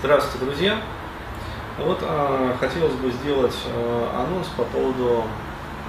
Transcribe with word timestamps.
Здравствуйте, 0.00 0.46
друзья! 0.46 0.80
Вот 1.76 1.98
а, 2.02 2.56
хотелось 2.60 2.94
бы 2.94 3.10
сделать 3.10 3.56
а, 3.66 4.24
анонс 4.24 4.46
по 4.56 4.62
поводу 4.62 5.24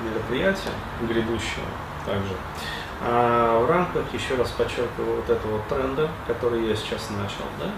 мероприятия 0.03 0.71
грядущего 1.03 1.67
также. 2.07 2.33
А, 3.03 3.63
в 3.63 3.69
рамках, 3.69 4.11
еще 4.11 4.33
раз 4.33 4.49
подчеркиваю, 4.49 5.17
вот 5.17 5.29
этого 5.29 5.59
тренда, 5.69 6.09
который 6.25 6.67
я 6.67 6.75
сейчас 6.75 7.11
начал, 7.11 7.45
да, 7.59 7.71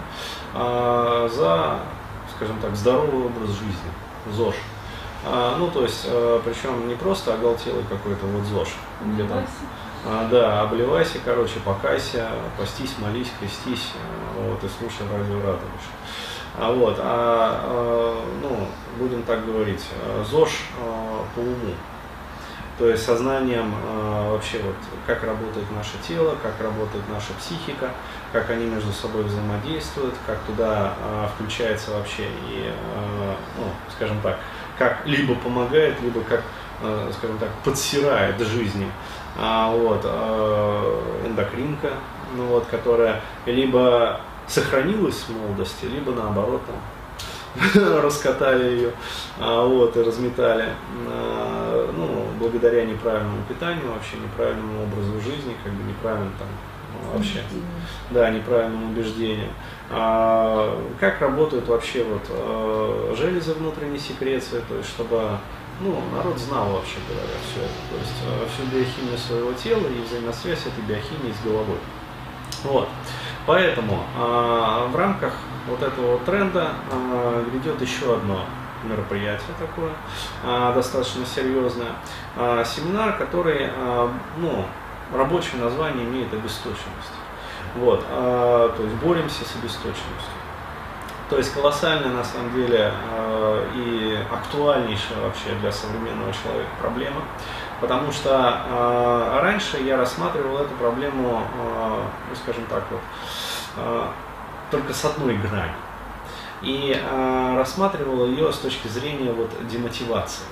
а, 0.54 1.28
за, 1.28 1.80
скажем 2.34 2.58
так, 2.60 2.74
здоровый 2.76 3.26
образ 3.26 3.50
жизни, 3.50 3.92
ЗОЖ. 4.32 4.54
А, 5.26 5.56
ну, 5.58 5.70
то 5.70 5.82
есть, 5.82 6.06
а, 6.08 6.40
причем 6.42 6.88
не 6.88 6.94
просто 6.94 7.34
оголтелый 7.34 7.84
какой-то 7.84 8.24
вот 8.24 8.46
ЗОЖ, 8.46 8.70
где 9.04 9.24
там 9.24 9.44
а, 10.04 10.28
да, 10.28 10.62
обливайся, 10.62 11.18
короче, 11.24 11.60
покайся, 11.64 12.28
постись, 12.58 12.94
молись, 12.98 13.30
крестись, 13.38 13.92
а, 13.94 14.48
вот, 14.48 14.64
и 14.64 14.68
слушай 14.68 15.06
радио 15.08 15.36
радуешь. 15.36 15.90
А 16.58 16.72
вот, 16.72 16.96
а, 16.98 17.60
а, 17.62 18.24
ну, 18.42 18.66
будем 18.98 19.22
так 19.22 19.46
говорить, 19.46 19.84
ЗОЖ 20.28 20.50
по 21.34 21.40
уму. 21.40 21.74
То 22.78 22.88
есть 22.88 23.04
сознанием 23.04 23.72
вообще 24.28 24.58
вот, 24.58 24.74
как 25.06 25.22
работает 25.22 25.70
наше 25.70 25.92
тело, 26.08 26.34
как 26.42 26.60
работает 26.60 27.04
наша 27.08 27.32
психика, 27.38 27.90
как 28.32 28.50
они 28.50 28.64
между 28.64 28.90
собой 28.92 29.22
взаимодействуют, 29.22 30.14
как 30.26 30.38
туда 30.40 30.94
включается 31.34 31.92
вообще 31.92 32.24
и, 32.48 32.72
ну, 33.58 33.66
скажем 33.94 34.20
так, 34.22 34.38
как 34.78 35.06
либо 35.06 35.34
помогает, 35.36 36.00
либо 36.00 36.22
как, 36.22 36.42
скажем 37.12 37.38
так, 37.38 37.50
подсирает 37.62 38.40
жизни 38.40 38.90
а, 39.36 39.74
вот, 39.74 40.00
а, 40.04 41.26
эндокринка, 41.26 41.90
ну, 42.36 42.46
вот, 42.46 42.66
которая 42.66 43.20
либо 43.46 44.20
сохранилась 44.46 45.24
в 45.28 45.30
молодости, 45.30 45.86
либо 45.86 46.12
наоборот 46.12 46.62
там, 46.66 46.76
раскатали 48.02 48.64
ее 48.64 48.92
а, 49.38 49.66
вот, 49.66 49.96
и 49.96 50.02
разметали 50.02 50.68
а, 51.08 51.92
ну, 51.96 52.26
благодаря 52.38 52.84
неправильному 52.84 53.42
питанию, 53.48 53.92
вообще 53.92 54.16
неправильному 54.16 54.84
образу 54.84 55.20
жизни, 55.20 55.56
как 55.62 55.72
бы 55.72 55.82
неправильному 55.84 56.32
там 56.38 56.48
ну, 56.92 57.16
вообще, 57.16 57.42
да, 58.10 58.30
неправильным 58.30 58.90
убеждениям. 58.92 59.50
А, 59.90 60.78
как 61.00 61.20
работают 61.20 61.68
вообще 61.68 62.04
вот 62.04 62.22
а, 62.30 63.14
железы 63.16 63.52
внутренней 63.54 63.98
секреции, 63.98 64.62
то 64.68 64.76
есть 64.76 64.88
чтобы 64.88 65.22
ну, 65.80 66.00
народ 66.14 66.38
знал 66.38 66.72
вообще 66.72 66.98
говоря 67.08 67.34
все 67.50 67.60
это, 67.62 67.80
то 67.90 67.96
есть 67.98 68.14
э, 68.26 68.46
всю 68.52 68.66
биохимию 68.66 69.18
своего 69.18 69.52
тела 69.52 69.86
и 69.88 70.02
взаимосвязь 70.02 70.66
этой 70.66 70.84
биохимии 70.86 71.32
с 71.32 71.44
головой. 71.44 71.78
Вот. 72.64 72.88
Поэтому 73.46 74.04
э, 74.16 74.86
в 74.90 74.96
рамках 74.96 75.32
вот 75.68 75.82
этого 75.82 76.18
тренда 76.20 76.72
э, 76.90 77.44
грядет 77.50 77.80
еще 77.80 78.14
одно 78.14 78.44
мероприятие 78.84 79.54
такое, 79.58 79.92
э, 80.44 80.72
достаточно 80.74 81.24
серьезное, 81.26 81.92
семинар, 82.64 83.16
который, 83.18 83.70
ну, 84.38 84.64
рабочее 85.14 85.60
название 85.60 86.04
имеет 86.04 86.32
обесточенность. 86.32 87.12
Вот, 87.76 88.06
то 88.08 88.78
есть 88.78 88.94
боремся 88.96 89.44
с 89.44 89.56
обесточенностью. 89.56 90.41
То 91.32 91.38
есть 91.38 91.54
колоссальная 91.54 92.10
на 92.10 92.22
самом 92.22 92.52
деле 92.52 92.92
э, 93.10 93.68
и 93.74 94.18
актуальнейшая 94.30 95.18
вообще 95.22 95.54
для 95.62 95.72
современного 95.72 96.30
человека 96.30 96.68
проблема. 96.78 97.22
Потому 97.80 98.12
что 98.12 98.60
э, 98.68 99.40
раньше 99.40 99.78
я 99.78 99.96
рассматривал 99.96 100.58
эту 100.58 100.74
проблему, 100.74 101.40
э, 101.40 102.02
ну 102.28 102.36
скажем 102.36 102.66
так 102.66 102.84
вот, 102.90 103.00
только 104.70 104.92
с 104.92 105.02
одной 105.06 105.38
грани. 105.38 105.72
И 106.60 107.02
рассматривал 107.56 108.26
ее 108.26 108.52
с 108.52 108.58
точки 108.58 108.88
зрения 108.88 109.32
вот 109.32 109.48
демотивации. 109.66 110.44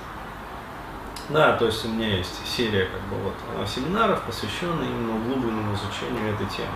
Да, 1.31 1.53
то 1.53 1.65
есть 1.65 1.85
у 1.85 1.87
меня 1.87 2.17
есть 2.17 2.45
серия 2.45 2.87
как 2.87 3.01
бы 3.03 3.15
вот 3.23 3.33
э, 3.55 3.65
семинаров, 3.65 4.21
посвященная 4.23 4.87
именно 4.87 5.15
углубленному 5.15 5.73
изучению 5.75 6.33
этой 6.33 6.45
темы. 6.47 6.73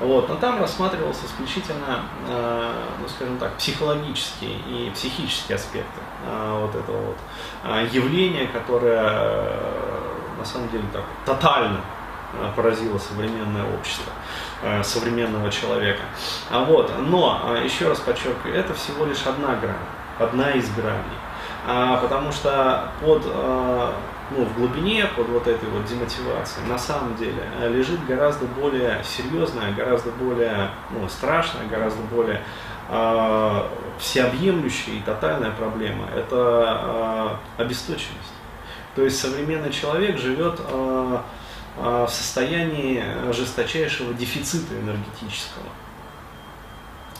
Вот, 0.00 0.30
но 0.30 0.36
там 0.36 0.60
рассматривался 0.60 1.26
исключительно, 1.26 2.00
э, 2.26 2.72
ну 3.02 3.08
скажем 3.08 3.36
так, 3.38 3.54
психологические 3.56 4.60
и 4.60 4.90
психические 4.94 5.56
аспекты 5.56 6.00
э, 6.26 6.60
вот 6.60 6.74
этого 6.74 7.08
вот 7.08 7.18
э, 7.64 7.88
явления, 7.92 8.46
которое 8.46 8.98
э, 8.98 10.00
на 10.38 10.44
самом 10.44 10.70
деле 10.70 10.84
так 10.90 11.04
тотально 11.26 11.80
э, 12.32 12.50
поразило 12.56 12.98
современное 12.98 13.64
общество 13.74 14.12
современного 14.82 15.52
человека. 15.52 16.02
А 16.50 16.64
вот, 16.64 16.90
но 16.98 17.56
еще 17.62 17.88
раз 17.88 18.00
подчеркиваю, 18.00 18.56
это 18.56 18.74
всего 18.74 19.04
лишь 19.04 19.24
одна 19.24 19.54
грань, 19.54 19.76
одна 20.18 20.50
из 20.50 20.68
граней 20.74 21.18
потому 21.66 22.32
что 22.32 22.90
под, 23.00 23.22
а, 23.26 23.94
ну, 24.30 24.44
в 24.44 24.54
глубине, 24.56 25.06
под 25.16 25.28
вот 25.28 25.46
этой 25.46 25.68
вот 25.68 25.84
демотивацией, 25.86 26.66
на 26.66 26.78
самом 26.78 27.16
деле 27.16 27.42
э, 27.60 27.68
лежит 27.70 28.04
гораздо 28.06 28.46
более 28.46 29.02
серьезная, 29.02 29.72
гораздо 29.72 30.10
более 30.12 30.70
ну, 30.90 31.08
страшная, 31.08 31.66
гораздо 31.66 32.02
более 32.02 32.42
а, 32.88 33.70
всеобъемлющая 33.98 34.94
и 34.94 35.00
тотальная 35.00 35.50
проблема. 35.50 36.08
Это 36.14 36.36
а, 36.36 37.38
обесточенность. 37.56 38.32
То 38.94 39.04
есть 39.04 39.20
современный 39.20 39.70
человек 39.70 40.18
живет 40.18 40.60
а, 40.60 41.24
а, 41.76 42.06
в 42.06 42.10
состоянии 42.10 43.02
жесточайшего 43.32 44.12
дефицита 44.14 44.74
энергетического. 44.74 45.66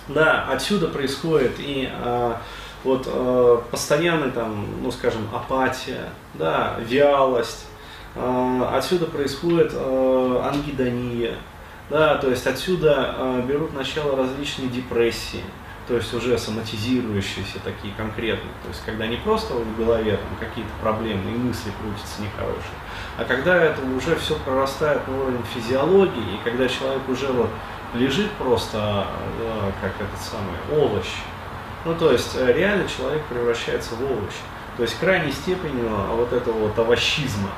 Да, 0.08 0.46
отсюда 0.50 0.88
происходит 0.88 1.52
и 1.58 1.88
а, 1.92 2.40
вот 2.84 3.06
э, 3.06 3.58
постоянная 3.70 4.30
там, 4.30 4.66
ну 4.82 4.90
скажем, 4.90 5.22
апатия, 5.34 6.10
да, 6.34 6.76
вялость, 6.80 7.66
э, 8.14 8.62
отсюда 8.72 9.06
происходит 9.06 9.72
э, 9.74 10.42
ангидония, 10.44 11.34
да, 11.90 12.16
то 12.16 12.30
есть 12.30 12.46
отсюда 12.46 13.14
э, 13.16 13.42
берут 13.46 13.74
начало 13.74 14.16
различные 14.16 14.68
депрессии, 14.68 15.42
то 15.88 15.94
есть 15.94 16.12
уже 16.14 16.38
соматизирующиеся 16.38 17.58
такие 17.64 17.94
конкретные, 17.94 18.52
то 18.62 18.68
есть 18.68 18.82
когда 18.84 19.06
не 19.06 19.16
просто 19.16 19.54
в 19.54 19.76
голове 19.78 20.12
там 20.12 20.48
какие-то 20.48 20.70
проблемы 20.80 21.30
и 21.32 21.36
мысли 21.36 21.72
крутятся 21.80 22.22
нехорошие, 22.22 22.78
а 23.16 23.24
когда 23.24 23.56
это 23.56 23.80
уже 23.96 24.14
все 24.16 24.36
прорастает 24.36 25.06
на 25.08 25.20
уровень 25.20 25.44
физиологии, 25.54 26.34
и 26.34 26.44
когда 26.44 26.68
человек 26.68 27.08
уже 27.08 27.26
вот 27.28 27.50
лежит 27.94 28.30
просто 28.32 29.06
э, 29.40 29.70
как 29.80 29.92
этот 30.00 30.20
самый 30.20 30.84
овощ, 30.84 31.06
ну, 31.88 31.94
то 31.94 32.12
есть 32.12 32.36
э, 32.36 32.52
реально 32.52 32.86
человек 32.86 33.22
превращается 33.24 33.94
в 33.94 34.02
овощ. 34.04 34.34
То 34.76 34.82
есть 34.82 34.98
крайней 34.98 35.32
степенью 35.32 35.88
вот 36.10 36.32
этого 36.34 36.68
вот 36.68 36.78
овощизма 36.78 37.48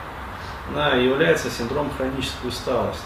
да, 0.72 0.94
является 0.94 1.50
синдром 1.50 1.91
хронической 1.96 2.48
усталости. 2.48 3.02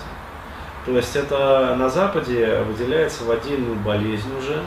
То 0.84 0.92
есть 0.92 1.16
это 1.16 1.74
на 1.78 1.88
Западе 1.88 2.60
выделяется 2.68 3.24
в 3.24 3.30
отдельную 3.30 3.76
болезнь 3.76 4.28
уже, 4.38 4.62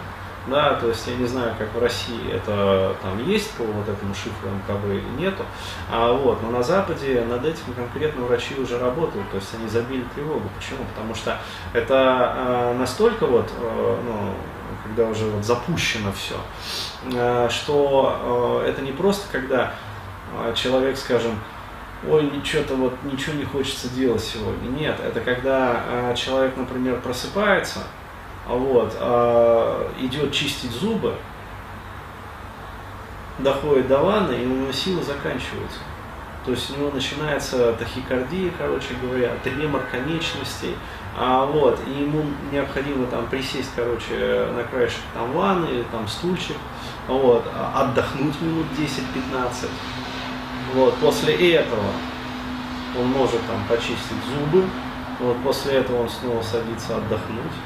да, 0.48 0.74
то 0.76 0.88
есть 0.88 1.06
я 1.08 1.16
не 1.16 1.28
знаю, 1.28 1.54
как 1.60 1.72
в 1.76 1.80
России 1.80 2.32
это 2.32 2.96
там 3.04 3.24
есть 3.24 3.52
по 3.52 3.64
вот 3.64 3.88
этому 3.88 4.16
шифру 4.16 4.50
МКБ 4.50 4.86
или 4.86 5.22
нету, 5.22 5.44
а 5.92 6.12
вот, 6.12 6.42
но 6.42 6.50
на 6.50 6.64
Западе 6.64 7.24
над 7.30 7.46
этим 7.46 7.74
конкретно 7.76 8.26
врачи 8.26 8.56
уже 8.56 8.80
работают, 8.80 9.30
то 9.30 9.36
есть 9.36 9.54
они 9.54 9.70
забили 9.70 10.06
тревогу. 10.16 10.50
Почему? 10.58 10.86
Потому 10.96 11.14
что 11.14 11.38
это 11.74 12.34
э, 12.36 12.78
настолько 12.80 13.28
вот, 13.28 13.52
э, 13.62 13.98
ну, 14.06 14.34
когда 14.88 15.10
уже 15.10 15.26
вот 15.26 15.44
запущено 15.44 16.12
все, 16.12 16.36
э, 17.14 17.50
что 17.50 18.62
э, 18.64 18.70
это 18.70 18.82
не 18.82 18.92
просто 18.92 19.26
когда 19.32 19.74
э, 20.34 20.54
человек, 20.56 20.98
скажем, 20.98 21.40
ой, 22.08 22.32
что-то 22.44 22.76
вот 22.76 22.94
ничего 23.04 23.36
не 23.36 23.44
хочется 23.44 23.90
делать 23.90 24.24
сегодня. 24.24 24.70
Нет, 24.70 25.00
это 25.00 25.20
когда 25.20 26.14
человек, 26.16 26.56
например, 26.56 27.02
просыпается, 27.02 27.80
вот, 28.48 28.94
идет 30.00 30.32
чистить 30.32 30.70
зубы, 30.72 31.16
доходит 33.40 33.88
до 33.88 33.98
ванны, 33.98 34.34
и 34.34 34.46
у 34.46 34.62
него 34.62 34.72
силы 34.72 35.04
заканчиваются. 35.04 35.80
То 36.46 36.52
есть 36.52 36.70
у 36.70 36.80
него 36.80 36.92
начинается 36.92 37.74
тахикардия, 37.74 38.52
короче 38.58 38.94
говоря, 39.02 39.32
тремор 39.44 39.82
конечностей, 39.92 40.76
а, 41.20 41.46
вот, 41.46 41.80
и 41.88 42.04
ему 42.04 42.24
необходимо 42.52 43.08
там 43.08 43.26
присесть, 43.26 43.72
короче, 43.76 44.48
на 44.56 44.64
краешек 44.64 45.02
там 45.16 45.32
ванны 45.32 45.84
там 45.92 46.08
стульчик, 46.08 46.58
вот, 47.08 47.44
отдохнуть 47.74 48.40
минут 48.40 48.68
10-15. 48.78 49.68
Вот, 50.76 50.94
после 50.98 51.56
этого 51.56 51.82
он 53.00 53.08
может 53.08 53.42
там 53.48 53.64
почистить 53.68 54.24
зубы, 54.30 54.64
вот, 55.20 55.38
после 55.44 55.78
этого 55.78 56.04
он 56.04 56.10
снова 56.10 56.44
садится 56.44 56.98
отдохнуть. 56.98 57.58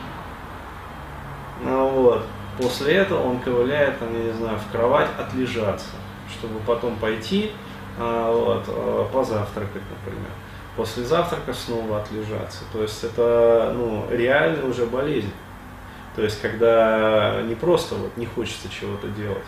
Ну, 1.64 1.90
вот, 1.90 2.26
после 2.58 2.94
этого 2.96 3.22
он 3.28 3.40
ковыляет, 3.40 4.00
там, 4.00 4.14
я 4.14 4.32
не 4.32 4.32
знаю, 4.32 4.58
в 4.60 4.72
кровать 4.72 5.10
отлежаться, 5.20 5.90
чтобы 6.32 6.60
потом 6.66 6.96
пойти 6.96 7.52
а, 8.00 8.32
вот, 8.32 8.64
а, 8.70 9.10
позавтракать, 9.12 9.84
например. 9.90 10.32
После 10.76 11.04
завтрака 11.04 11.54
снова 11.54 12.02
отлежаться. 12.02 12.64
То 12.72 12.82
есть 12.82 13.04
это 13.04 13.74
ну, 13.76 14.08
реальная 14.10 14.64
уже 14.64 14.86
болезнь. 14.86 15.32
То 16.16 16.24
есть, 16.24 16.42
когда 16.42 17.42
не 17.44 17.56
просто 17.56 17.96
вот 17.96 18.18
не 18.18 18.26
хочется 18.26 18.68
чего-то 18.70 19.08
делать, 19.08 19.44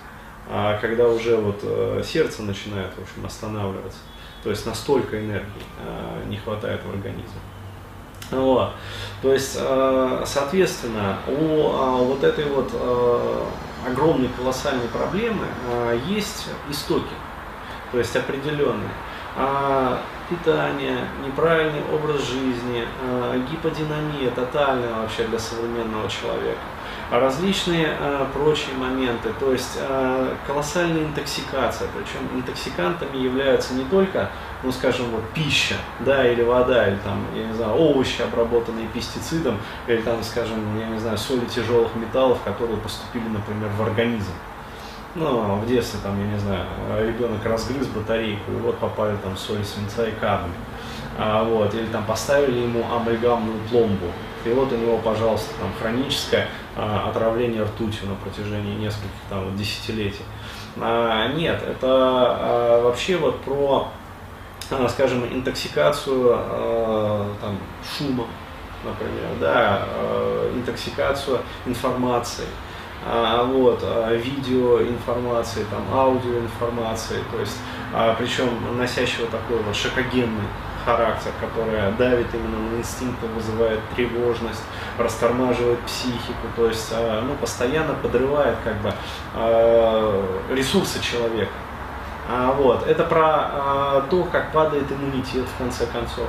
а 0.50 0.78
когда 0.80 1.08
уже 1.08 1.36
вот 1.36 1.60
э, 1.64 2.02
сердце 2.06 2.44
начинает, 2.44 2.92
в 2.98 3.02
общем, 3.02 3.26
останавливаться. 3.26 4.00
То 4.44 4.50
есть 4.50 4.66
настолько 4.66 5.20
энергии 5.20 5.46
э, 5.86 6.24
не 6.28 6.38
хватает 6.38 6.82
в 6.86 6.90
организме. 6.90 7.40
Вот. 8.32 8.72
То 9.22 9.34
есть, 9.34 9.58
э, 9.60 10.24
соответственно, 10.26 11.18
у 11.28 12.06
вот 12.06 12.24
этой 12.24 12.46
вот 12.46 12.72
огромной 13.86 14.30
колоссальной 14.30 14.88
проблемы 14.88 15.46
есть 16.08 16.48
истоки, 16.70 17.14
то 17.92 17.98
есть 17.98 18.16
определенные. 18.16 18.90
А 19.36 20.00
питание, 20.30 21.00
неправильный 21.26 21.82
образ 21.92 22.22
жизни, 22.22 22.86
гиподинамия 23.50 24.30
тотальная 24.32 24.94
вообще 24.94 25.24
для 25.26 25.40
современного 25.40 26.10
человека 26.10 26.60
различные 27.20 27.96
э, 28.00 28.26
прочие 28.34 28.76
моменты, 28.76 29.30
то 29.40 29.52
есть 29.52 29.78
колоссальная 30.48 31.04
интоксикация, 31.04 31.88
причем 31.96 32.28
интоксикантами 32.36 33.18
являются 33.18 33.74
не 33.74 33.84
только, 33.86 34.30
ну 34.64 34.72
скажем, 34.72 35.08
вот 35.12 35.24
пища, 35.34 35.76
да, 36.00 36.28
или 36.28 36.42
вода, 36.42 36.88
или 36.88 36.98
там, 37.04 37.26
я 37.36 37.46
не 37.46 37.54
знаю, 37.54 37.74
овощи, 37.74 38.22
обработанные 38.22 38.88
пестицидом, 38.88 39.60
или 39.88 40.02
там, 40.02 40.24
скажем, 40.24 40.80
я 40.80 40.88
не 40.88 41.00
знаю, 41.00 41.18
соли 41.18 41.46
тяжелых 41.46 41.96
металлов, 41.96 42.40
которые 42.44 42.78
поступили, 42.78 43.28
например, 43.28 43.70
в 43.78 43.82
организм. 43.84 44.32
Ну, 45.16 45.58
в 45.58 45.68
детстве, 45.68 46.00
там, 46.02 46.20
я 46.20 46.26
не 46.26 46.40
знаю, 46.40 46.66
ребенок 47.08 47.46
разгрыз 47.46 47.86
батарейку, 47.88 48.52
и 48.52 48.56
вот 48.56 48.80
попали 48.80 49.16
там 49.18 49.38
соли 49.38 49.62
свинца 49.62 50.08
и 50.08 50.12
кадмия. 50.12 50.56
А, 51.20 51.44
вот, 51.44 51.72
или 51.76 51.86
там 51.86 52.04
поставили 52.06 52.60
ему 52.60 52.84
амальгамную 52.92 53.60
пломбу, 53.70 54.08
и 54.44 54.50
вот 54.50 54.72
у 54.72 54.76
него, 54.76 54.98
пожалуйста, 54.98 55.54
там 55.60 55.72
хроническое 55.80 56.48
а, 56.76 57.10
отравление 57.10 57.62
ртутью 57.62 58.08
на 58.10 58.16
протяжении 58.16 58.74
нескольких 58.74 59.12
там, 59.30 59.56
десятилетий. 59.56 60.26
А, 60.78 61.28
нет, 61.34 61.62
это 61.62 61.88
а, 61.88 62.84
вообще 62.84 63.18
вот 63.18 63.40
про, 63.42 63.90
а, 64.72 64.90
скажем, 64.90 65.24
интоксикацию 65.32 66.32
а, 66.34 67.28
там, 67.40 67.60
шумом, 67.96 68.28
например, 68.84 69.30
да, 69.40 69.86
а, 69.86 70.52
интоксикацию 70.56 71.40
информацией. 71.68 72.48
А, 73.06 73.44
вот, 73.44 73.80
а, 73.84 74.14
видеоинформации, 74.16 75.66
там, 75.70 75.84
аудиоинформации, 75.94 77.22
то 77.32 77.40
есть, 77.40 77.58
а, 77.94 78.16
причем 78.18 78.50
носящего 78.78 79.28
такой 79.28 79.58
вот 79.58 79.76
шокогенный 79.76 80.48
характер, 80.86 81.32
которая 81.40 81.92
давит 81.94 82.28
именно 82.34 82.72
на 82.72 82.78
инстинкты, 82.78 83.28
вызывает 83.28 83.80
тревожность, 83.96 84.64
растормаживает 84.98 85.80
психику, 85.82 86.48
то 86.58 86.68
есть 86.68 86.94
ну, 86.94 87.36
постоянно 87.36 87.94
подрывает 87.94 88.58
как 88.66 88.76
бы 88.82 88.94
ресурсы 90.54 91.02
человека. 91.02 91.54
Вот. 92.58 92.86
Это 92.86 93.06
про 93.06 94.02
то, 94.10 94.28
как 94.30 94.52
падает 94.52 94.92
иммунитет 94.92 95.46
в 95.46 95.58
конце 95.58 95.86
концов. 95.86 96.28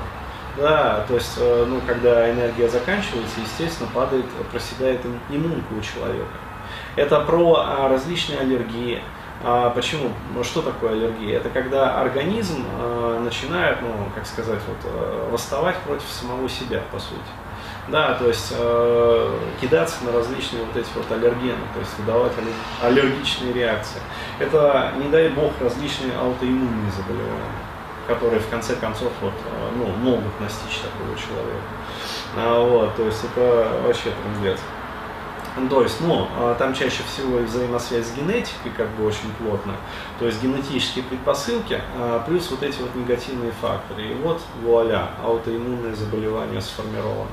Да, 0.57 1.05
то 1.09 1.15
есть, 1.15 1.37
ну, 1.37 1.81
когда 1.85 2.31
энергия 2.31 2.69
заканчивается, 2.69 3.41
естественно, 3.41 3.91
падает, 3.93 4.27
проседает 4.53 5.01
иммунка 5.31 5.73
у 5.77 5.81
человека. 5.81 6.31
Это 6.97 7.21
про 7.21 7.89
различные 7.89 8.41
аллергии, 8.41 9.03
а 9.43 9.71
почему? 9.71 10.11
Ну, 10.35 10.43
что 10.43 10.63
такое 10.63 10.93
аллергия? 10.93 11.37
Это 11.37 11.51
когда 11.51 12.01
организм 12.01 12.65
э, 12.81 13.21
начинает, 13.23 13.83
ну, 13.83 13.91
как 14.15 14.27
сказать, 14.27 14.61
вот, 14.67 14.79
э, 14.85 15.29
восставать 15.31 15.77
против 15.79 16.09
самого 16.09 16.49
себя, 16.49 16.83
по 16.91 16.99
сути. 16.99 17.21
Да, 17.89 18.15
то 18.15 18.27
есть 18.27 18.55
э, 18.57 19.39
кидаться 19.61 20.03
на 20.05 20.13
различные 20.13 20.65
вот 20.65 20.75
эти 20.75 20.89
вот 20.95 21.11
аллергены, 21.13 21.61
то 21.75 21.81
есть 21.81 21.99
выдавать 21.99 22.33
аллергичные 22.83 23.53
реакции. 23.53 24.01
Это, 24.39 24.93
не 24.97 25.11
дай 25.11 25.29
бог, 25.29 25.53
различные 25.61 26.17
аутоиммунные 26.17 26.91
заболевания, 26.93 27.61
которые 28.09 28.41
в 28.41 28.49
конце 28.49 28.77
концов 28.77 29.13
вот, 29.21 29.35
э, 29.35 29.71
ну, 29.77 29.87
могут 29.89 30.41
настичь 30.41 30.79
такого 30.79 31.15
человека. 31.19 31.69
А, 32.37 32.65
вот, 32.67 32.97
то 32.97 33.03
есть 33.03 33.23
это 33.25 33.69
вообще 33.87 34.11
трендец. 34.11 34.59
То 35.71 35.83
есть, 35.83 36.01
ну, 36.01 36.27
а, 36.37 36.57
там 36.57 36.75
чаще 36.75 37.05
всего 37.05 37.39
взаимосвязь 37.39 38.07
с 38.07 38.17
генетикой 38.17 38.73
как 38.77 38.89
бы 38.97 39.07
очень 39.07 39.31
плотно, 39.39 39.77
то 40.19 40.27
есть 40.27 40.43
генетические 40.43 41.05
предпосылки, 41.05 41.81
а, 41.97 42.25
плюс 42.27 42.51
вот 42.51 42.65
эти 42.65 42.81
вот 42.81 42.93
негативные 42.97 43.53
факторы. 43.53 44.05
И 44.05 44.15
вот, 44.15 44.43
вуаля, 44.63 45.11
аутоиммунное 45.23 45.95
заболевание 45.95 46.61
сформировано. 46.61 47.31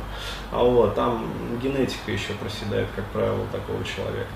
А 0.52 0.64
вот, 0.64 0.94
там 0.94 1.26
генетика 1.64 2.12
еще 2.12 2.34
проседает, 2.34 2.88
как 2.96 3.06
правило, 3.06 3.44
такого 3.52 3.84
человека. 3.84 4.30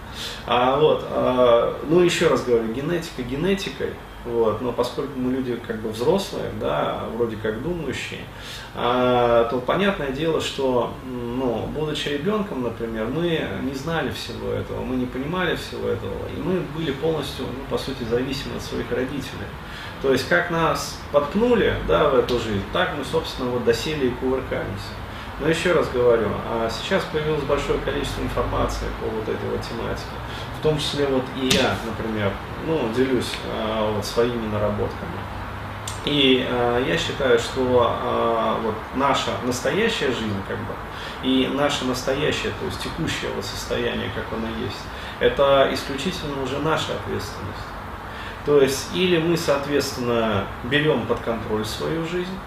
А 0.47 0.79
вот, 0.79 1.05
а, 1.11 1.77
ну, 1.87 1.99
еще 1.99 2.27
раз 2.27 2.43
говорю, 2.43 2.73
генетика 2.73 3.21
генетикой, 3.21 3.93
вот, 4.25 4.61
но 4.61 4.71
поскольку 4.71 5.19
мы 5.19 5.31
люди 5.31 5.55
как 5.67 5.81
бы 5.81 5.89
взрослые, 5.89 6.51
да, 6.59 7.03
вроде 7.15 7.35
как 7.37 7.61
думающие, 7.61 8.21
а, 8.73 9.45
то 9.45 9.59
понятное 9.59 10.11
дело, 10.11 10.41
что, 10.41 10.93
ну, 11.05 11.67
будучи 11.67 12.09
ребенком, 12.09 12.63
например, 12.63 13.05
мы 13.05 13.39
не 13.61 13.75
знали 13.75 14.09
всего 14.09 14.51
этого, 14.51 14.81
мы 14.81 14.95
не 14.95 15.05
понимали 15.05 15.55
всего 15.55 15.87
этого, 15.87 16.13
и 16.35 16.41
мы 16.41 16.61
были 16.75 16.91
полностью, 16.91 17.45
ну, 17.45 17.65
по 17.69 17.77
сути, 17.77 18.03
зависимы 18.03 18.55
от 18.55 18.63
своих 18.63 18.91
родителей. 18.91 19.47
То 20.01 20.11
есть, 20.11 20.27
как 20.27 20.49
нас 20.49 20.99
подкнули, 21.11 21.75
да, 21.87 22.09
в 22.09 22.15
эту 22.15 22.39
жизнь, 22.39 22.63
так 22.73 22.95
мы, 22.97 23.05
собственно, 23.05 23.49
вот 23.49 23.63
досели 23.63 24.07
и 24.07 24.09
кувыркаемся. 24.09 24.89
Но 25.39 25.49
еще 25.49 25.73
раз 25.73 25.89
говорю, 25.89 26.29
а 26.49 26.69
сейчас 26.69 27.03
появилось 27.11 27.43
большое 27.43 27.77
количество 27.79 28.21
информации 28.21 28.85
по 29.01 29.07
вот 29.07 29.23
этой 29.23 29.49
вот 29.49 29.61
тематике. 29.61 30.15
Том 30.65 30.79
числе 30.79 31.05
вот 31.05 31.23
и 31.39 31.45
я, 31.55 31.75
например, 31.85 32.31
ну, 32.65 32.89
делюсь 32.95 33.33
а, 33.53 33.91
вот 33.91 34.03
своими 34.03 34.47
наработками. 34.47 35.13
И 36.05 36.43
э, 36.49 36.85
я 36.87 36.97
считаю, 36.97 37.37
что 37.37 37.95
э, 38.01 38.61
вот 38.63 38.73
наша 38.95 39.29
настоящая 39.43 40.07
жизнь, 40.07 40.41
как 40.47 40.57
бы, 40.57 40.73
и 41.21 41.51
наше 41.53 41.85
настоящее, 41.85 42.51
то 42.59 42.65
есть 42.65 42.79
текущее 42.81 43.29
вот 43.35 43.45
состояние, 43.45 44.09
как 44.15 44.25
оно 44.35 44.47
есть, 44.65 44.81
это 45.19 45.69
исключительно 45.71 46.41
уже 46.41 46.57
наша 46.57 46.93
ответственность. 46.93 47.67
То 48.47 48.59
есть, 48.59 48.89
или 48.95 49.19
мы, 49.19 49.37
соответственно, 49.37 50.45
берем 50.63 51.05
под 51.05 51.19
контроль 51.19 51.65
свою 51.65 52.07
жизнь, 52.07 52.39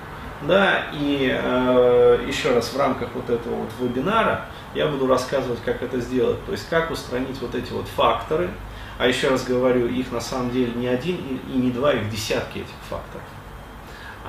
да, 0.43 0.87
и 0.93 1.31
э, 1.41 2.25
еще 2.27 2.53
раз 2.53 2.73
в 2.73 2.77
рамках 2.77 3.11
вот 3.15 3.31
этого 3.31 3.55
вот 3.55 3.71
вебинара 3.81 4.47
я 4.75 4.87
буду 4.89 5.07
рассказывать, 5.07 5.61
как 5.65 5.83
это 5.83 6.01
сделать, 6.01 6.45
то 6.47 6.53
есть 6.53 6.69
как 6.69 6.91
устранить 6.91 7.41
вот 7.41 7.55
эти 7.55 7.73
вот 7.73 7.87
факторы, 7.89 8.51
а 8.99 9.07
еще 9.07 9.29
раз 9.29 9.45
говорю, 9.45 9.87
их 9.87 10.11
на 10.13 10.21
самом 10.21 10.51
деле 10.51 10.73
не 10.73 10.89
один 10.89 11.41
и 11.53 11.57
не 11.57 11.71
два, 11.71 11.93
их 11.93 12.11
десятки 12.11 12.59
этих 12.59 12.75
факторов. 12.89 13.23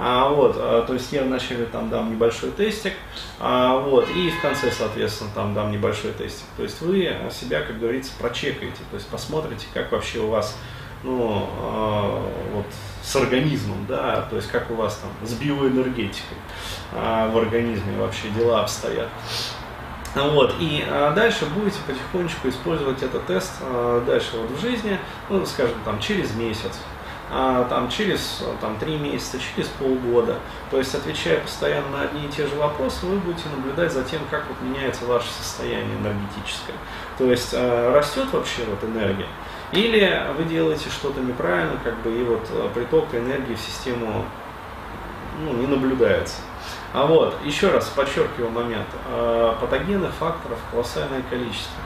А, 0.01 0.29
вот, 0.29 0.55
а, 0.58 0.84
то 0.84 0.93
есть 0.93 1.12
я 1.12 1.24
вначале 1.24 1.65
там 1.65 1.89
дам 1.89 2.12
небольшой 2.12 2.51
тестик, 2.51 2.93
а, 3.39 3.77
вот, 3.79 4.08
и 4.10 4.29
в 4.29 4.41
конце, 4.41 4.72
соответственно, 4.72 5.29
там 5.36 5.53
дам 5.53 5.72
небольшой 5.72 6.13
тестик. 6.13 6.46
То 6.55 6.63
есть 6.63 6.79
вы 6.81 7.13
себя, 7.31 7.62
как 7.62 7.79
говорится, 7.79 8.13
прочекаете, 8.17 8.81
то 8.91 8.96
есть 8.96 9.08
посмотрите, 9.10 9.65
как 9.74 9.91
вообще 9.91 10.19
у 10.19 10.29
вас, 10.29 10.55
ну, 11.03 11.50
а, 11.60 12.24
вот, 12.53 12.65
с 13.03 13.15
организмом, 13.15 13.86
да, 13.88 14.27
то 14.29 14.36
есть 14.36 14.50
как 14.50 14.69
у 14.72 14.75
вас 14.75 15.01
там 15.01 15.27
с 15.27 15.34
биоэнергетикой 15.34 16.38
а, 16.93 17.27
в 17.29 17.38
организме 17.38 17.98
вообще 17.98 18.29
дела 18.29 18.62
обстоят. 18.62 19.10
Вот, 20.16 20.56
и 20.60 20.84
а, 20.88 21.12
дальше 21.12 21.46
будете 21.46 21.78
потихонечку 21.86 22.50
использовать 22.50 23.04
этот 23.04 23.28
тест 23.28 23.51
а, 23.62 24.04
дальше 24.06 24.38
вот 24.38 24.50
в 24.50 24.60
жизни, 24.60 24.98
ну, 25.30 25.46
скажем, 25.46 25.75
там, 25.86 26.00
через 26.00 26.34
месяц, 26.34 26.80
а, 27.32 27.66
там, 27.66 27.89
через 27.89 28.44
там, 28.60 28.78
3 28.80 28.98
месяца, 28.98 29.38
через 29.38 29.70
полгода. 29.70 30.39
То 30.72 30.80
есть, 30.80 30.96
отвечая 30.96 31.39
постоянно 31.42 31.89
на 31.89 32.01
одни 32.04 32.25
и 32.25 32.28
те 32.30 32.48
же 32.48 32.56
вопросы, 32.56 33.06
вы 33.06 33.18
будете 33.18 33.50
наблюдать 33.56 33.94
за 33.94 34.04
тем, 34.04 34.22
как 34.32 34.46
вот 34.50 34.58
меняется 34.62 35.06
ваше 35.06 35.30
состояние 35.30 35.96
энергетическое. 35.98 36.75
То 37.20 37.25
есть, 37.25 37.54
растет 37.54 38.34
вообще 38.34 38.63
вот 38.66 38.84
энергия, 38.89 39.28
или 39.72 40.25
вы 40.36 40.46
делаете 40.46 40.89
что-то 40.89 41.22
неправильно, 41.22 41.78
как 41.84 41.96
бы, 42.01 42.12
и 42.12 42.24
вот 42.24 42.50
приток 42.74 43.13
энергии 43.13 43.54
в 43.54 43.60
систему 43.60 44.25
ну, 45.44 45.54
не 45.54 45.68
наблюдается. 45.68 46.38
А 46.93 47.05
вот, 47.05 47.36
еще 47.46 47.69
раз 47.69 47.88
подчеркиваю 47.89 48.50
момент, 48.50 48.88
патогенных 49.60 50.12
факторов 50.13 50.58
колоссальное 50.72 51.22
количество. 51.29 51.81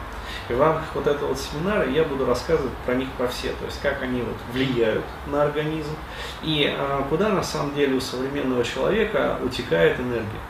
И 0.49 0.53
в 0.53 0.61
рамках 0.61 0.83
вот 0.93 1.07
этого 1.07 1.29
вот 1.29 1.39
семинара 1.39 1.89
я 1.89 2.03
буду 2.03 2.25
рассказывать 2.25 2.73
про 2.85 2.95
них 2.95 3.09
про 3.11 3.27
все, 3.27 3.49
то 3.49 3.65
есть 3.65 3.81
как 3.81 4.01
они 4.01 4.21
вот 4.21 4.35
влияют 4.51 5.05
на 5.27 5.43
организм 5.43 5.95
и 6.41 6.73
а, 6.77 7.05
куда 7.09 7.29
на 7.29 7.43
самом 7.43 7.73
деле 7.75 7.95
у 7.95 8.01
современного 8.01 8.63
человека 8.65 9.39
утекает 9.41 9.99
энергия. 10.01 10.41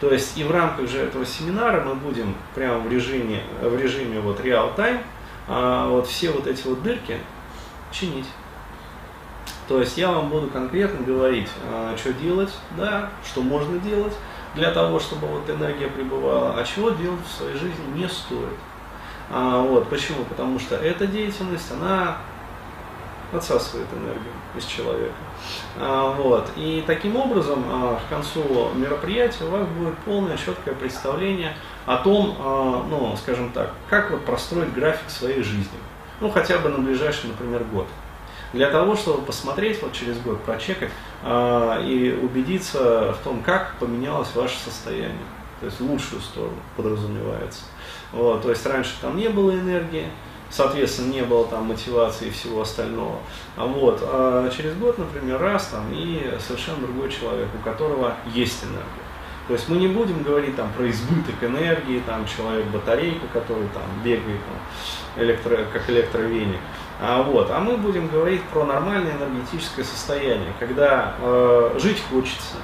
То 0.00 0.10
есть 0.10 0.38
и 0.38 0.44
в 0.44 0.50
рамках 0.50 0.88
же 0.88 1.00
этого 1.00 1.26
семинара 1.26 1.82
мы 1.82 1.94
будем 1.94 2.34
прямо 2.54 2.78
в 2.78 2.90
режиме, 2.90 3.42
в 3.60 3.76
режиме 3.76 4.20
вот 4.20 4.40
реал-тайм 4.40 5.00
а, 5.46 5.88
вот 5.88 6.06
все 6.06 6.30
вот 6.30 6.46
эти 6.46 6.66
вот 6.66 6.82
дырки 6.82 7.18
чинить. 7.90 8.26
То 9.68 9.80
есть 9.80 9.98
я 9.98 10.10
вам 10.10 10.30
буду 10.30 10.48
конкретно 10.48 11.04
говорить, 11.04 11.48
а, 11.70 11.94
что 11.96 12.12
делать, 12.14 12.52
да, 12.76 13.10
что 13.24 13.42
можно 13.42 13.78
делать 13.78 14.14
для 14.54 14.70
того, 14.70 14.98
чтобы 14.98 15.26
вот 15.26 15.48
энергия 15.48 15.88
пребывала, 15.88 16.54
а 16.58 16.64
чего 16.64 16.90
делать 16.90 17.20
в 17.26 17.30
своей 17.30 17.54
жизни 17.54 17.84
не 17.94 18.08
стоит. 18.08 18.56
А, 19.30 19.60
вот, 19.60 19.88
почему? 19.90 20.24
Потому 20.24 20.58
что 20.58 20.74
эта 20.76 21.06
деятельность, 21.06 21.70
она 21.70 22.16
отсасывает 23.30 23.86
энергию 23.92 24.32
из 24.56 24.64
человека. 24.64 25.14
А, 25.78 26.12
вот. 26.12 26.50
И 26.56 26.82
таким 26.86 27.16
образом 27.16 27.62
а, 27.68 28.00
к 28.06 28.08
концу 28.08 28.70
мероприятия 28.74 29.44
у 29.44 29.50
вас 29.50 29.66
будет 29.66 29.98
полное 29.98 30.36
четкое 30.38 30.74
представление 30.74 31.54
о 31.84 31.98
том, 31.98 32.36
а, 32.38 32.86
ну, 32.88 33.14
скажем 33.16 33.50
так, 33.52 33.74
как 33.90 34.10
вот 34.10 34.24
простроить 34.24 34.72
график 34.72 35.10
своей 35.10 35.42
жизни. 35.42 35.78
Ну, 36.20 36.30
хотя 36.30 36.58
бы 36.58 36.70
на 36.70 36.78
ближайший, 36.78 37.28
например, 37.28 37.64
год. 37.64 37.86
Для 38.52 38.70
того, 38.70 38.96
чтобы 38.96 39.22
посмотреть 39.22 39.82
вот 39.82 39.92
через 39.92 40.18
год, 40.20 40.40
прочекать 40.42 40.90
э, 41.22 41.84
и 41.84 42.18
убедиться 42.22 43.12
в 43.12 43.24
том, 43.24 43.42
как 43.42 43.76
поменялось 43.78 44.34
ваше 44.34 44.58
состояние. 44.58 45.12
То 45.60 45.66
есть 45.66 45.80
в 45.80 45.90
лучшую 45.90 46.22
сторону 46.22 46.56
подразумевается. 46.76 47.62
Вот, 48.12 48.42
то 48.42 48.50
есть 48.50 48.64
раньше 48.64 48.92
там 49.02 49.16
не 49.16 49.28
было 49.28 49.50
энергии, 49.52 50.06
соответственно, 50.50 51.12
не 51.12 51.22
было 51.22 51.46
там 51.46 51.66
мотивации 51.66 52.28
и 52.28 52.30
всего 52.30 52.62
остального. 52.62 53.18
А 53.56 53.66
вот, 53.66 54.00
а 54.02 54.48
через 54.56 54.74
год, 54.76 54.98
например, 54.98 55.40
раз 55.40 55.66
там, 55.66 55.92
и 55.92 56.32
совершенно 56.38 56.78
другой 56.78 57.10
человек, 57.10 57.48
у 57.58 57.62
которого 57.62 58.14
есть 58.32 58.62
энергия. 58.64 59.08
То 59.48 59.54
есть 59.54 59.68
мы 59.68 59.78
не 59.78 59.88
будем 59.88 60.22
говорить 60.22 60.56
там 60.56 60.70
про 60.76 60.88
избыток 60.90 61.34
энергии, 61.42 62.02
там 62.06 62.26
человек 62.26 62.66
батарейка, 62.66 63.26
который 63.32 63.66
там 63.68 63.84
бегает 64.04 64.40
там, 64.44 65.22
электро, 65.24 65.64
как 65.72 65.88
электровеник. 65.88 66.60
А, 67.00 67.22
вот, 67.22 67.48
а 67.50 67.60
мы 67.60 67.76
будем 67.76 68.08
говорить 68.08 68.42
про 68.44 68.64
нормальное 68.64 69.12
энергетическое 69.12 69.84
состояние, 69.84 70.52
когда 70.58 71.14
э, 71.20 71.76
жить 71.78 72.02
хочется, 72.10 72.56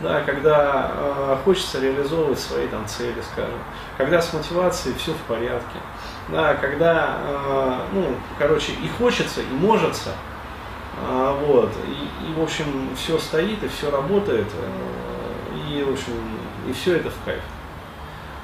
да, 0.00 0.20
когда 0.20 0.92
э, 0.94 1.36
хочется 1.42 1.80
реализовывать 1.80 2.38
свои 2.38 2.68
там 2.68 2.86
цели, 2.86 3.22
скажем, 3.32 3.58
когда 3.96 4.20
с 4.20 4.30
мотивацией 4.34 4.94
все 4.96 5.12
в 5.12 5.20
порядке, 5.22 5.78
да, 6.28 6.54
когда, 6.56 7.16
э, 7.22 7.78
ну, 7.92 8.14
короче, 8.38 8.72
и 8.72 8.88
хочется, 8.98 9.40
и 9.40 9.54
можется, 9.54 10.10
э, 11.00 11.36
вот, 11.46 11.72
и, 11.86 12.30
и, 12.30 12.34
в 12.34 12.42
общем, 12.42 12.90
все 12.94 13.18
стоит, 13.18 13.64
и 13.64 13.68
все 13.68 13.90
работает, 13.90 14.48
э, 14.52 15.70
и, 15.70 15.82
в 15.82 15.92
общем, 15.94 16.12
и 16.68 16.72
все 16.74 16.96
это 16.96 17.08
в 17.08 17.24
кайф. 17.24 17.42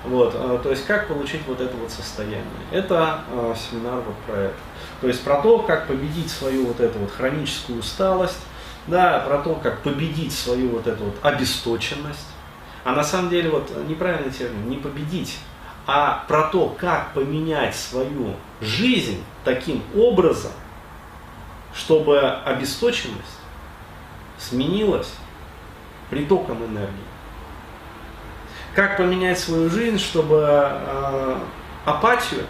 Вот, 0.04 0.34
э, 0.34 0.60
то 0.62 0.70
есть, 0.70 0.86
как 0.86 1.08
получить 1.08 1.40
вот 1.46 1.60
это 1.60 1.74
вот 1.76 1.90
состояние. 1.90 2.44
Это 2.70 3.20
э, 3.30 3.54
семинар 3.56 4.00
вот 4.00 4.16
про 4.26 4.36
это. 4.42 4.54
То 5.00 5.08
есть, 5.08 5.24
про 5.24 5.40
то, 5.40 5.60
как 5.60 5.86
победить 5.86 6.30
свою 6.30 6.66
вот 6.66 6.80
эту 6.80 6.98
вот 6.98 7.10
хроническую 7.10 7.78
усталость, 7.78 8.40
да, 8.86 9.20
про 9.20 9.38
то, 9.38 9.54
как 9.54 9.80
победить 9.80 10.32
свою 10.32 10.70
вот 10.70 10.86
эту 10.86 11.04
вот 11.04 11.14
обесточенность. 11.22 12.26
А 12.84 12.92
на 12.92 13.02
самом 13.02 13.30
деле, 13.30 13.48
вот 13.48 13.70
неправильный 13.88 14.30
термин, 14.30 14.68
не 14.68 14.76
победить, 14.76 15.38
а 15.86 16.24
про 16.28 16.48
то, 16.48 16.76
как 16.78 17.14
поменять 17.14 17.74
свою 17.74 18.34
жизнь 18.60 19.22
таким 19.42 19.82
образом, 19.96 20.52
чтобы 21.74 22.20
обесточенность 22.20 23.38
сменилась 24.38 25.12
притоком 26.10 26.64
энергии. 26.64 27.13
Как 28.74 28.96
поменять 28.96 29.38
свою 29.38 29.70
жизнь, 29.70 29.98
чтобы 29.98 30.46
э, 30.46 31.38
апатию, 31.84 32.44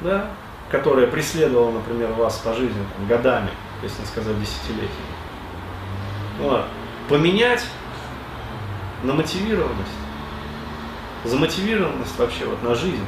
да, 0.00 0.26
которая 0.70 1.06
преследовала, 1.06 1.70
например, 1.70 2.12
вас 2.12 2.38
по 2.38 2.52
жизни 2.54 2.84
там, 2.96 3.06
годами, 3.06 3.50
если 3.82 4.00
не 4.00 4.06
сказать 4.06 4.40
десятилетиями, 4.40 4.90
вот, 6.40 6.64
поменять 7.08 7.64
на 9.04 9.12
мотивированность 9.12 9.92
замотивированность 11.26 12.18
вообще 12.18 12.44
вот 12.46 12.62
на 12.62 12.74
жизнь, 12.74 13.04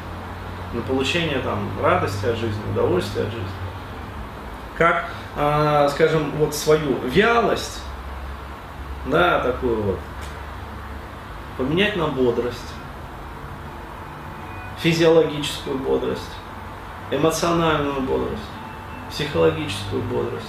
на 0.73 0.83
получение 0.83 1.39
там 1.39 1.69
радости 1.83 2.27
от 2.27 2.37
жизни, 2.37 2.61
удовольствия 2.73 3.23
от 3.23 3.31
жизни. 3.31 3.49
Как, 4.77 5.07
э, 5.37 5.89
скажем, 5.91 6.31
вот 6.37 6.55
свою 6.55 6.99
вялость, 7.05 7.83
да, 9.07 9.41
такую 9.41 9.83
вот, 9.83 9.99
поменять 11.59 11.97
на 11.97 12.07
бодрость, 12.07 12.73
физиологическую 14.79 15.77
бодрость, 15.77 16.31
эмоциональную 17.11 18.01
бодрость, 18.01 18.43
психологическую 19.11 20.03
бодрость. 20.03 20.47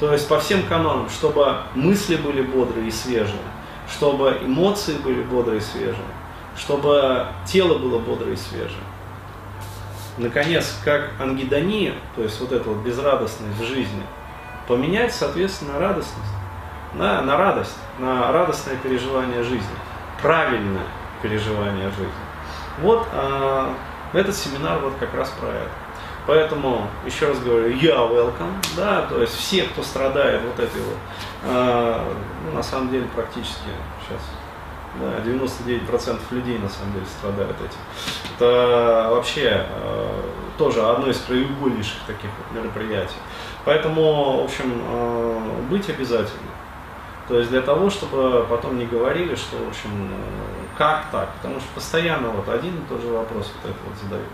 То 0.00 0.12
есть 0.12 0.28
по 0.28 0.40
всем 0.40 0.64
канонам, 0.64 1.08
чтобы 1.08 1.58
мысли 1.74 2.16
были 2.16 2.42
бодрые 2.42 2.88
и 2.88 2.90
свежие, 2.90 3.40
чтобы 3.88 4.40
эмоции 4.42 4.98
были 4.98 5.22
бодрые 5.22 5.58
и 5.58 5.62
свежие, 5.62 6.04
чтобы 6.56 7.28
тело 7.46 7.78
было 7.78 8.00
бодрое 8.00 8.34
и 8.34 8.36
свежее. 8.36 8.82
Наконец, 10.18 10.76
как 10.84 11.12
ангидония, 11.20 11.94
то 12.16 12.22
есть 12.22 12.40
вот 12.40 12.52
эта 12.52 12.68
вот 12.68 12.84
безрадостность 12.84 13.56
в 13.58 13.64
жизни, 13.64 14.02
поменять, 14.66 15.14
соответственно, 15.14 15.78
радостность, 15.78 16.32
на, 16.94 17.20
на 17.22 17.36
радость, 17.36 17.76
на 17.98 18.32
радостное 18.32 18.76
переживание 18.76 19.42
жизни, 19.42 19.76
правильное 20.24 20.86
переживание 21.22 21.90
жизни. 21.90 22.08
Вот 22.80 23.06
э, 23.12 23.74
этот 24.14 24.34
семинар 24.34 24.78
вот 24.78 24.94
как 24.98 25.12
раз 25.14 25.28
про 25.38 25.48
это. 25.48 25.70
Поэтому, 26.26 26.88
еще 27.04 27.28
раз 27.28 27.38
говорю, 27.40 27.68
я 27.76 27.96
welcome, 27.96 28.54
да, 28.74 29.02
то 29.02 29.20
есть 29.20 29.34
все, 29.34 29.64
кто 29.64 29.82
страдает 29.82 30.40
вот 30.42 30.58
этой 30.58 30.80
вот, 30.80 30.96
э, 31.42 32.00
ну, 32.46 32.56
на 32.56 32.62
самом 32.62 32.88
деле 32.88 33.06
практически 33.14 33.68
сейчас 34.00 34.22
да, 34.98 35.30
99% 35.30 36.18
людей 36.30 36.56
на 36.56 36.70
самом 36.70 36.94
деле 36.94 37.06
страдают 37.18 37.56
этим. 37.60 37.78
Это 38.36 39.08
вообще 39.10 39.66
э, 39.68 40.22
тоже 40.56 40.86
одно 40.86 41.10
из 41.10 41.18
краеугольнейших 41.20 41.98
таких 42.06 42.30
вот 42.38 42.62
мероприятий. 42.62 43.18
Поэтому, 43.66 44.40
в 44.40 44.44
общем, 44.44 44.72
э, 44.88 45.60
быть 45.68 45.90
обязательно. 45.90 46.53
То 47.28 47.38
есть 47.38 47.50
для 47.50 47.62
того, 47.62 47.88
чтобы 47.88 48.46
потом 48.48 48.78
не 48.78 48.86
говорили, 48.86 49.34
что, 49.34 49.56
в 49.56 49.68
общем, 49.68 50.10
как 50.76 51.10
так? 51.10 51.32
Потому 51.36 51.58
что 51.60 51.68
постоянно 51.74 52.28
вот 52.28 52.48
один 52.48 52.74
и 52.74 52.88
тот 52.88 53.00
же 53.00 53.08
вопрос 53.08 53.50
вот 53.62 53.70
это 53.70 53.78
вот 53.86 53.96
задают. 54.02 54.28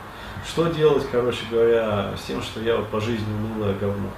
Что 0.47 0.67
делать, 0.69 1.07
короче 1.13 1.45
говоря, 1.51 2.11
с 2.17 2.23
тем, 2.23 2.43
что 2.43 2.61
я 2.61 2.77
вот 2.77 2.89
по 2.89 3.01
жизни 3.01 3.33
унылое 3.33 3.75
говно? 3.75 4.09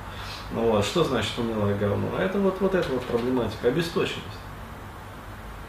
Ну 0.53 0.71
вот, 0.71 0.85
что 0.85 1.05
значит 1.05 1.39
унылое 1.39 1.77
говно? 1.77 2.09
А 2.17 2.23
это 2.23 2.39
вот, 2.39 2.61
вот 2.61 2.75
эта 2.75 2.89
вот 2.91 3.03
проблематика, 3.03 3.69
обесточенность. 3.69 4.39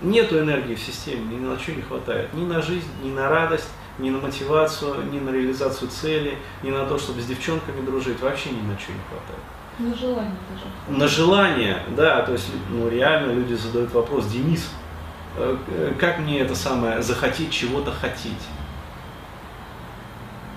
Нету 0.01 0.39
энергии 0.39 0.75
в 0.75 0.79
системе, 0.79 1.35
ни 1.35 1.39
на 1.39 1.57
что 1.57 1.71
не 1.71 1.81
хватает. 1.81 2.33
Ни 2.33 2.45
на 2.45 2.61
жизнь, 2.61 2.89
ни 3.01 3.11
на 3.11 3.29
радость, 3.29 3.69
ни 3.97 4.09
на 4.09 4.19
мотивацию, 4.19 5.03
ни 5.11 5.19
на 5.19 5.29
реализацию 5.29 5.89
цели, 5.89 6.37
ни 6.61 6.69
на 6.69 6.85
то, 6.85 6.97
чтобы 6.97 7.21
с 7.21 7.25
девчонками 7.25 7.85
дружить. 7.85 8.19
Вообще 8.21 8.49
ни 8.49 8.61
на 8.61 8.77
что 8.77 8.91
не 8.91 8.99
хватает. 9.09 9.43
На 9.79 9.95
желание 9.95 10.35
даже. 10.49 10.99
На 10.99 11.07
желание, 11.07 11.77
да, 11.95 12.21
то 12.21 12.33
есть, 12.33 12.47
ну, 12.69 12.89
реально 12.89 13.31
люди 13.31 13.55
задают 13.55 13.91
вопрос, 13.93 14.27
Денис, 14.27 14.69
э, 15.35 15.57
как 15.99 16.19
мне 16.19 16.41
это 16.41 16.53
самое, 16.53 17.01
захотеть 17.01 17.51
чего-то 17.51 17.91
хотеть? 17.91 18.33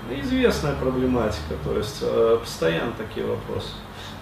Известная 0.09 0.73
проблематика, 0.75 1.55
то 1.63 1.75
есть, 1.75 1.97
э, 2.01 2.37
постоянно 2.39 2.91
такие 2.91 3.25
вопросы. 3.25 3.69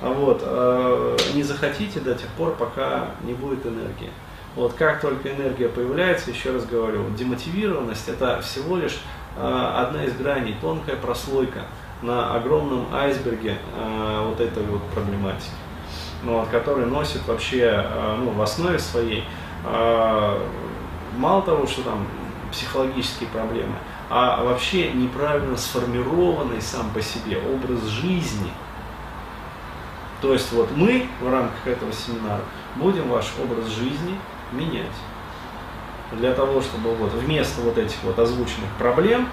А 0.01 0.09
вот, 0.09 0.41
э, 0.43 1.17
не 1.33 1.43
захотите 1.43 1.99
до 1.99 2.15
тех 2.15 2.29
пор, 2.29 2.55
пока 2.55 3.09
не 3.23 3.33
будет 3.33 3.65
энергии. 3.65 4.11
Вот 4.55 4.73
как 4.73 5.01
только 5.01 5.29
энергия 5.29 5.67
появляется, 5.67 6.31
еще 6.31 6.53
раз 6.53 6.65
говорю, 6.65 7.09
демотивированность 7.17 8.07
это 8.07 8.41
всего 8.41 8.77
лишь 8.77 8.99
одна 9.37 10.05
из 10.05 10.13
граней, 10.15 10.55
тонкая 10.61 10.95
прослойка 10.95 11.63
на 12.01 12.35
огромном 12.35 12.93
айсберге 12.93 13.57
э, 13.75 14.25
вот 14.27 14.39
этой 14.39 14.63
вот 14.63 14.83
проблематики, 14.89 15.51
ну, 16.23 16.39
вот, 16.39 16.49
который 16.49 16.85
носит 16.85 17.25
вообще 17.27 17.83
э, 17.85 18.15
ну, 18.19 18.31
в 18.31 18.41
основе 18.41 18.79
своей 18.79 19.23
э, 19.63 20.39
мало 21.17 21.41
того, 21.41 21.65
что 21.67 21.83
там 21.83 22.07
психологические 22.51 23.29
проблемы, 23.29 23.75
а 24.09 24.43
вообще 24.43 24.91
неправильно 24.91 25.57
сформированный 25.57 26.61
сам 26.61 26.89
по 26.91 27.01
себе 27.01 27.37
образ 27.37 27.83
жизни. 27.83 28.51
То 30.21 30.33
есть 30.33 30.51
вот 30.53 30.69
мы 30.75 31.07
в 31.21 31.29
рамках 31.29 31.67
этого 31.67 31.91
семинара 31.91 32.41
будем 32.75 33.09
ваш 33.09 33.33
образ 33.41 33.67
жизни 33.67 34.17
менять. 34.51 34.85
Для 36.11 36.33
того, 36.33 36.61
чтобы 36.61 36.93
вот 36.95 37.13
вместо 37.13 37.61
вот 37.61 37.77
этих 37.77 38.01
вот 38.03 38.17
озвученных 38.17 38.69
проблем, 38.77 39.27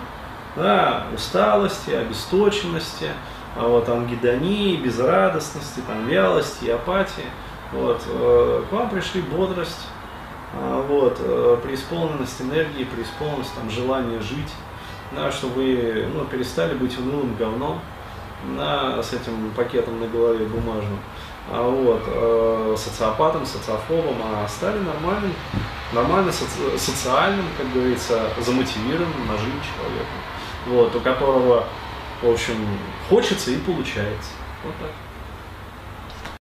да, 0.57 1.07
усталости, 1.15 1.91
обесточенности, 1.91 3.11
а 3.57 3.67
вот, 3.67 3.89
ангидонии, 3.89 4.77
безрадостности, 4.77 5.81
там, 5.87 6.07
вялости, 6.07 6.69
апатии, 6.71 7.27
вот, 7.73 8.03
э, 8.07 8.65
к 8.69 8.73
вам 8.73 8.91
пришли 8.91 9.23
бодрость, 9.23 9.87
э, 10.55 10.85
вот, 10.89 11.19
э, 11.21 11.59
преисполненность 11.63 12.41
энергии, 12.41 12.85
преисполненность 12.85 13.55
там, 13.55 13.71
желания 13.71 14.21
жить, 14.21 14.53
да, 15.13 15.31
чтобы 15.31 15.55
вы 15.55 16.09
ну, 16.15 16.25
перестали 16.25 16.75
быть 16.75 16.99
унылым 16.99 17.35
говном 17.37 17.81
да, 18.57 19.03
с 19.03 19.13
этим 19.13 19.51
пакетом 19.57 20.01
на 20.01 20.07
голове 20.07 20.47
бумажным. 20.47 20.99
А 21.51 21.69
вот, 21.69 22.03
э, 22.07 22.77
социопатом, 22.79 23.45
социофобом, 23.45 24.17
а 24.23 24.47
стали 24.49 24.79
нормальным, 24.79 25.33
нормально 25.93 26.31
соци- 26.31 26.79
социальным, 26.79 27.47
как 27.59 27.73
говорится, 27.73 28.29
замотивированным 28.41 29.27
на 29.27 29.37
жизнь 29.37 29.61
человеком. 29.75 30.32
Вот, 30.67 30.95
у 30.95 31.01
которого, 31.01 31.65
в 32.23 32.31
общем, 32.31 32.55
хочется 33.09 33.51
и 33.51 33.57
получается. 33.57 34.31
Вот 34.65 34.75
так. 34.81 34.91